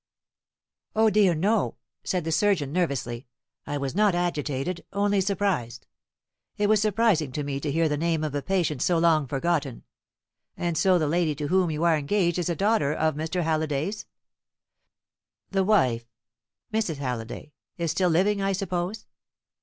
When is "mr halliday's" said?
13.13-14.07